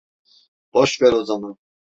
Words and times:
Boş 0.73 1.01
ver 1.01 1.13
o 1.13 1.23
zaman. 1.25 1.57